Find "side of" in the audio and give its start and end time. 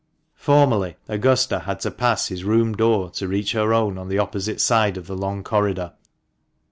4.59-5.05